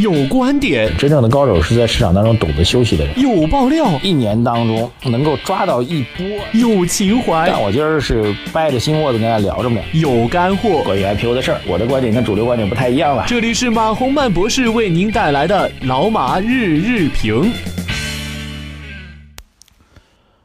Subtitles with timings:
[0.00, 3.18] 有观点，真正的高手是在市场当中懂得休息的人。
[3.20, 6.24] 有爆料，一年当中能够抓到一波。
[6.52, 9.80] 有情怀，但我今儿是掰着心窝子跟大家聊着呢。
[9.92, 13.24] 有干货，关于 IPO 的事儿，我的观点跟主流观点不太一样了。
[13.26, 17.50] 这里是马洪曼博士为您带来的老马日日评。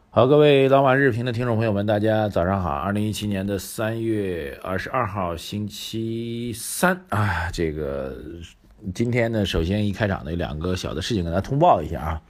[0.09, 2.69] 好，各位老马日评的听众朋友们，大家早上好。
[2.71, 8.15] 二零一七年的三月二十二号，星期三啊，这个
[8.93, 12.21] 今天呢，首先一开场呢，有两个小的事情跟大家通报一下啊。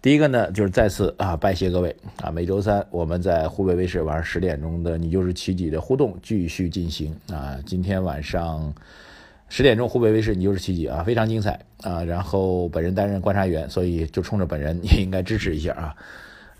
[0.00, 7.56] 第一个呢，就是再次啊，拜谢各位啊，每周三我们在湖北卫视晚上十点钟的《你就是奇迹》的互动继续进行啊。
[7.66, 8.72] 今天晚上
[9.48, 12.02] 十点钟，湖北卫视《你就是奇迹》啊，非常精彩啊。
[12.02, 15.94] 然后本人担任观察员，所以就冲着本人也应该支持一下啊。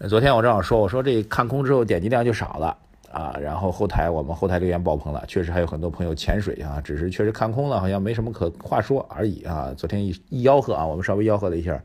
[0.09, 2.77] 昨天我正好说，我说这看空之后点击量就少了
[3.13, 9.73] 啊，然后后台我们后台留言爆棚了，确实还有很多朋友潜水啊，只是确实看空了，好像没什么可话说而已啊。
[9.77, 11.81] 昨天一一吆喝啊，我们稍微吆喝了一下，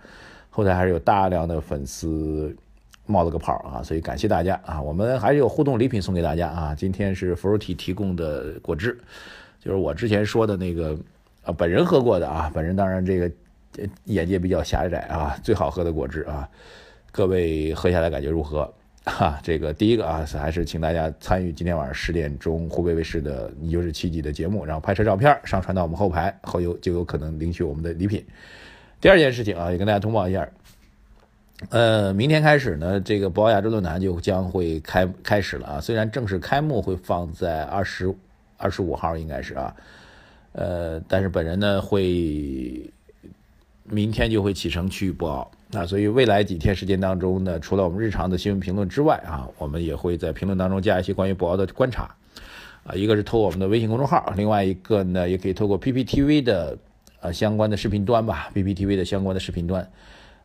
[0.49, 2.55] 后台还是有大量的粉丝
[3.05, 6.74] 冒了个泡啊，所以感谢大家啊，我们还是有互动礼品送给大家啊。
[6.76, 8.98] 今天是福如体提供的果汁，
[9.60, 10.98] 就是我之前说的那个
[11.44, 13.32] 啊，本人喝过的啊，本人当然这个
[14.05, 16.48] 眼界比较狭窄啊，最好喝的果汁啊。
[17.12, 18.71] 各位喝下来感觉如何？
[19.08, 28.24] 哈，这个第一个啊，还是请大家参与今天晚上十点钟湖北卫视的《你就是奇迹》的节目，然后拍摄照片上传到我们后排，后有就有可能领取我们的礼品。
[29.00, 30.48] 第二件事情啊，也跟大家通报一下，
[31.70, 35.82] 呃，明天开始呢，这个博鳌亚洲论坛就将会开开始了啊。
[35.82, 38.13] 虽然正式开幕会放在二十
[38.58, 39.76] 二十五号，应该是啊，
[40.52, 42.91] 呃，但是本人呢会
[43.84, 45.57] 明天就会启程去博鳌。
[45.70, 52.15] 那所以未来几天时间当中呢，除了我们日常的新闻评论之外啊，我们也会在评论当中加一些关于博鳌的观察，
[52.85, 56.77] 啊，一个是透过我们的微信公众号，另外一个呢也可以透过 PPTV 的
[57.20, 59.85] 呃相关的视频端吧，PPTV 的相关的视频端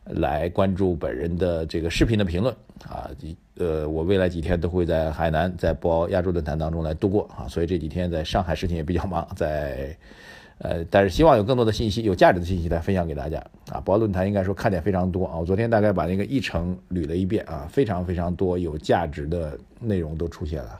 [0.03, 2.53] 来关注本人的这个视频的评论
[2.89, 3.09] 啊，
[3.55, 9.95] 呃，我未来几天都会在海南在博鳌亚洲论坛当中来度过啊，所以这几天在上海事情也比较忙，在。
[10.59, 13.37] 呃，但是希望有更多的信息，有价值的信息来分享给大家
[13.69, 13.81] 啊！
[13.81, 15.37] 博鳌论坛应该说看点非常多啊！
[15.37, 20.79] 我昨天大概把那个议程捋了一遍啊，非常非常多有价值的内容都出现了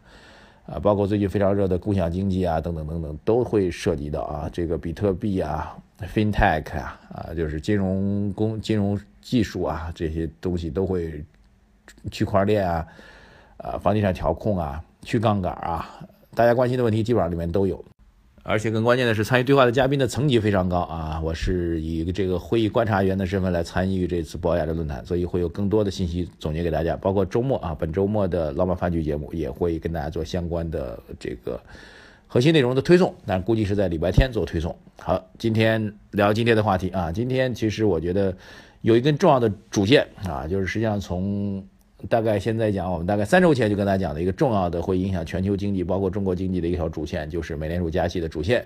[0.67, 11.21] 啊，包括最近非常热的共享经济啊，等等等等都会涉及到啊，这个比特币啊、FinTech 啊啊，就是金融工、金融技术啊这些东西都会，
[12.09, 12.87] 区块链啊、
[13.57, 15.89] 啊房地产调控啊、去杠杆啊，
[16.33, 17.83] 大家关心的问题基本上里面都有。
[18.45, 21.21] 而且更关键的是，参与对话的嘉宾的层级非常高啊！
[21.23, 26.93] 我是以这个会议观察员的身份来参与这次博雅的论坛，所以会有更多的信息总结给大家。
[26.97, 31.57] 包括周末啊，本周末的老马饭局节目也会跟大家做相关的这个
[32.27, 34.75] 核心内容的推送，但估计是在礼拜天做推送。
[34.99, 38.35] 好，今天聊今天的话题啊，今天其实我觉得
[38.81, 41.65] 有一根重要的主线啊，就是实际上从。
[42.09, 48.65] 大概现在讲，我们大概三周前就跟大家讲的一个重要的会影响全球经济，包括中国经济的一条主线，就是美联储加息的主线，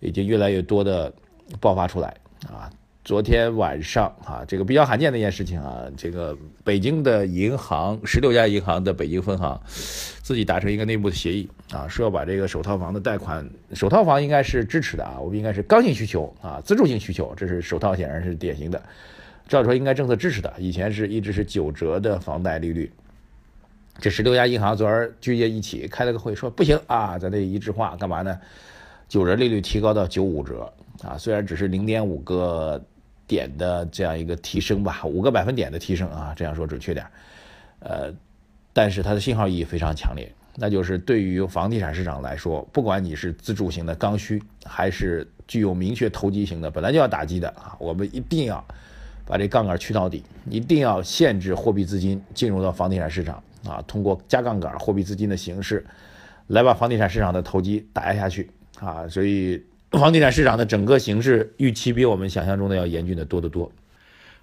[0.00, 1.12] 已经越来越多的
[1.60, 2.14] 爆发出来
[2.46, 2.70] 啊。
[3.04, 18.82] 昨天晚上啊，这个比较罕见的一件事情啊，这个北京的银行十六家银行的北京分行自己达成一个内部的协议啊，说要把这个首套房的贷款，首套房应该是支持的啊，我们应该是刚性需求啊，自助性需求，这是首套显然是典型的。
[19.48, 22.92] 照说应该政策支持的，以前是一直是九折的房贷利率。
[23.98, 28.38] 这十六家银行昨儿聚在一起开了个会，说不行啊，咱得一致化，干嘛呢？
[29.08, 30.70] 九折利率提高到九五折
[31.02, 32.84] 啊，虽然只是零点五个
[33.26, 37.06] 点的这样一个提升吧，五个百分点的提升啊，这样说准确点。
[37.78, 38.12] 呃，
[38.72, 48.62] 但是它的信号意义非常强烈，那就是对于房地产市场来说，不管你是自住型的刚需，还是具有明确投机型的，本来就要打击的啊，我们一定要。
[49.26, 53.82] 把这杠杆去到底，一定要限制货币资金进入到房地产市场啊！
[53.86, 55.84] 通过加杠杆、货币资金的形式，
[56.46, 58.48] 来把房地产市场的投机打压下去
[58.78, 59.08] 啊！
[59.08, 59.60] 所以，
[59.90, 63.70] 房地产市场的整个形势预期比我们想象中的要严峻的多得多。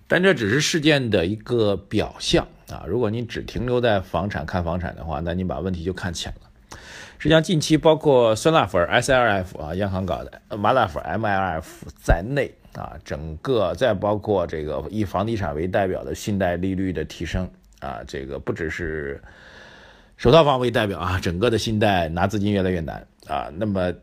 [0.05, 2.83] 但这只是事件的一个表象啊！
[2.85, 6.77] 如果你只停留在房产看房产的话，那你把问题就看浅了。
[7.17, 11.63] 实际上，近期包括酸辣粉 SLF 啊，央行搞的麻辣粉 MLF
[12.03, 12.53] 在内。
[12.73, 17.49] 啊，整个再包括这个以房地产为代表的信贷利率的提升
[17.79, 19.21] 啊，这个不只是
[20.17, 23.51] 首套房为代表啊，整个的信贷拿资金越来越难啊。
[23.55, 23.93] 那么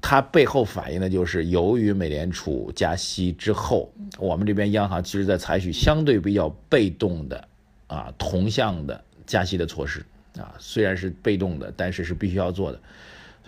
[0.00, 7.48] 它背后反映的就是，由于美联储加息之后，我们这边央行其实在采取相对比较被动的
[7.88, 10.04] 啊同向的加息的措施
[10.38, 12.78] 啊，虽然是被动的，但是是必须要做的。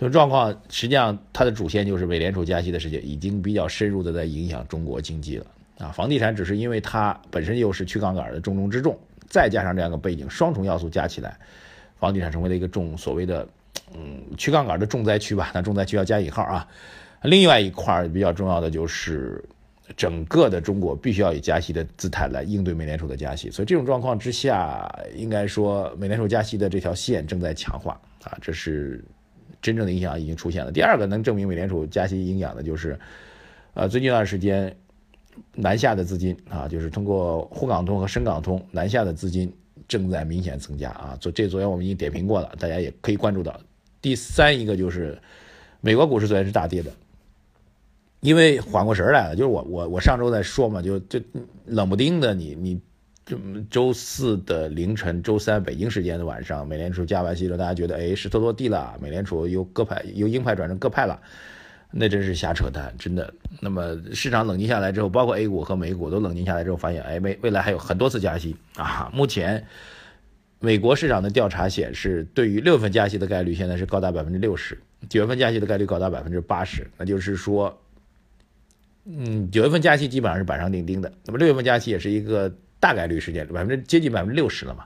[0.01, 5.45] 这种状况实际上它的主线就是美联储加息的事情已经比较深入的在影响中国经济了
[5.77, 5.89] 啊。
[5.89, 8.97] 房地产只是因为它本身又是去杠杆的重中之重，
[9.29, 11.37] 再加上这样一个背景，双重要素加起来，
[11.99, 13.47] 房地产成为了一个重所谓的
[13.93, 15.51] 嗯去杠杆的重灾区吧。
[15.53, 16.67] 那重灾区要加引号啊。
[17.21, 19.45] 另外一块比较重要的就是
[19.95, 29.05] 整个的中国必须要以加息的姿态来应对美联储的加息，所以这种状况之下，应该说美联储加息的这条线正在强化啊，这是。
[29.61, 30.71] 真正的影响已经出现了。
[30.71, 32.99] 第二个能证明美联储加息影响的，就是，
[33.73, 34.75] 呃，最近一段时间
[35.53, 39.51] 南下的资金啊，就是通过沪港通和深港通南下的资金
[39.87, 41.17] 正在明显增加啊。
[41.19, 43.59] 昨这昨天我们已经点评过了，大家也可以关注到。
[44.01, 45.17] 第三一个就是
[45.79, 46.91] 美国股市昨天是大跌的，
[48.19, 49.35] 因为缓过神来了。
[49.35, 51.19] 就是我我我上周在说嘛，就就
[51.65, 52.81] 冷不丁的你你。
[53.69, 61.21] 周四的凌晨，周三北京时间的晚上，美联储加完息之后，大家觉得哎，石头落地了，美联储由鸽派由鹰派转成鸽派了，
[61.91, 63.33] 那真是瞎扯淡，真的。
[63.61, 69.09] 那么市场冷静下来之后，包括 A 股和美股都冷静下来之后，发现哎，未未来还有很多次加息啊。
[69.13, 69.65] 目前
[70.59, 74.77] 美国市场的调查显示，对于六月份加息的概率现在是高达百分之六十，
[75.07, 77.79] 九月份加息的概率高达百分之八十，那就是说，
[79.05, 82.51] 嗯，九月份加息基本上是板上钉钉的，那么六月份加息也是一个。
[82.81, 84.83] 大概率事件，百分之接近百分之六十了嘛，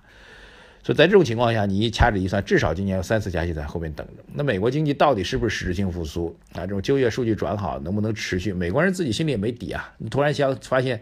[0.83, 4.23] 所以在这种情况下，你一掐指一算，至少今年有三次加息在后面等着。
[4.33, 6.61] 那美国经济到底是不是实质性复苏啊？
[6.61, 8.53] 这种就业数据转好，能不能持续？
[8.53, 9.91] 美国人自己心里也没底啊。
[9.97, 11.01] 你突然想发现，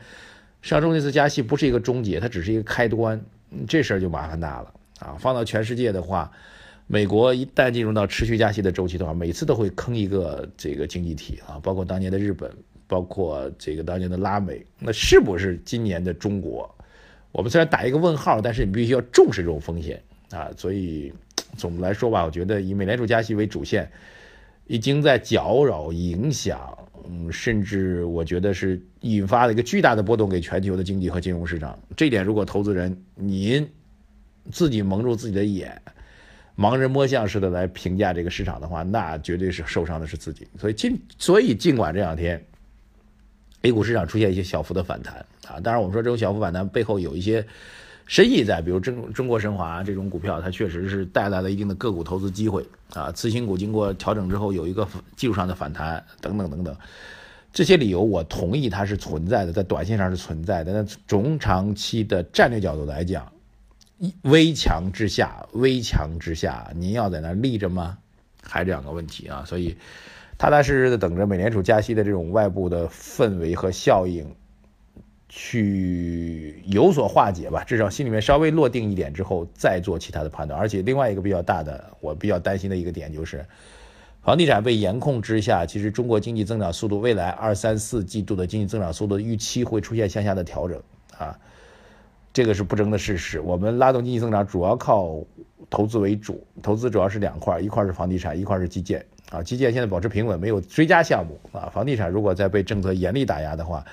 [0.61, 3.19] 上周那次加息不是一个终结，它只是一个开端，
[3.67, 5.17] 这事儿就麻烦大了啊。
[5.19, 6.31] 放到全世界的话，
[6.87, 12.49] 美国一旦进入到持续加息的周期的话，每次都会坑一个这个经济体啊，包括当年的日本，
[12.87, 16.73] 包括这个当年的拉美，那是不是今年的中国？
[17.33, 19.99] 我们虽然打一个问号，但是你必须要重视这种风险
[20.29, 20.51] 啊！
[20.55, 21.11] 所以
[21.57, 23.91] 总的来说吧，我觉得以美联储加息为主线，
[24.67, 26.77] 已经在搅扰、影响，
[27.09, 31.77] 嗯，甚至我觉得是引发了一个巨大的波动给全球的经济和金融市场。
[31.97, 33.67] 这点，如果投资人您
[34.51, 35.81] 自己蒙住自己的眼，
[36.55, 40.47] 盲人摸象似的来评价这个市场的话，那绝对是受伤的是自己。
[40.59, 42.39] 所以尽所以尽管这两天。
[43.63, 47.45] A 股市场出现一些小幅的反弹啊，当然我们说这种小幅反弹背后有一些
[48.05, 53.09] 深意在，比如中中国神华这种股票，它确实是带来了一定的个股投资机会啊。
[53.13, 56.75] 次新股经过调整之后有一个技术上的反弹等等等等，
[57.53, 60.73] 这些理由我同意它是存在的，在短线上是存在的。
[60.73, 63.31] 那中长期的战略角度来讲，
[63.99, 67.97] 一危墙之下，危墙之下，您要在那立着吗？
[68.41, 69.77] 还是两个问题啊，所以。
[70.43, 74.29] 踏踏实实的等着美联储加息的这种外部的氛围和效应，
[75.29, 77.63] 去有所化解吧。
[77.63, 80.59] 至少心里面稍微落定一点之后，再做其他的判断。
[80.59, 83.45] 而且另外一个比较大的，我比较担心的一个点就是，
[84.21, 90.77] 房地产被严控之下，其实中国经济增长速度，未来二三四季度的经济增长速度预期会出现向下的调整
[91.17, 91.39] 啊，
[92.33, 93.39] 这个是不争的事实。
[93.39, 95.23] 我们拉动经济增长主要靠
[95.69, 99.05] 投资为主，投资主要是两块，一块是房地产，一块是基建。
[99.33, 101.65] 啊，基建现在保持平稳，没有追加项目啊。
[101.73, 103.83] 房地产如果再被政策严厉打压的话，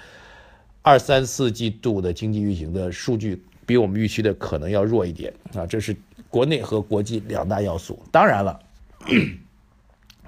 [0.83, 5.67] 二三四季度的经济运行的数据比我们预期的可能要弱一点啊。
[5.67, 5.97] 这是
[6.29, 7.99] 国内和国际两大要素。
[8.13, 8.61] 当然了，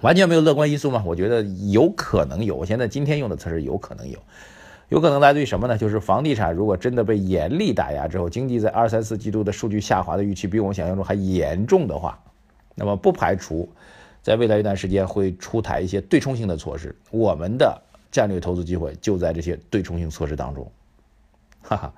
[0.01, 1.03] 完全没有乐观因素吗？
[1.05, 2.57] 我觉得有可能有。
[2.57, 4.19] 我现在今天用的词是有可能有，
[4.89, 5.77] 有可能来自于什么呢？
[5.77, 12.19] 就是房地产如果真的被严厉打压之后，经济在二三四季度的数据下滑的预期比我们想象中还严重的话，
[12.75, 13.69] 那么不排除。
[14.23, 20.71] 在未来一段时间会出台一些对冲性的措施，我们的战略投资机会就在这些对冲性措施当中，
[21.63, 21.93] 哈哈，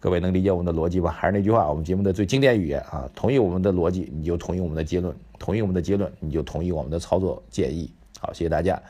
[0.00, 1.10] 各位能理解我们的逻辑吧？
[1.10, 7.90] 还是那句话，我们节目的最经典语言啊，同意我们的逻辑，你就同意我们的结论；同意我们的结论，你就同意我们的操作建议。
[8.18, 8.82] 好，谢谢大家。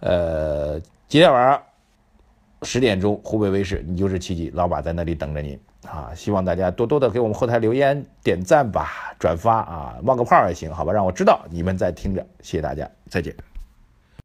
[0.00, 1.62] 呃，今天晚上
[2.62, 5.58] 十点钟，湖北卫视，你就是奇迹，老马在那里等着您。
[5.86, 13.34] 啊，希望大家多多的给我们后台留言、点赞吧，转发啊，冒个泡也行，好吧，让我知道你们在听着，谢谢大家，再见。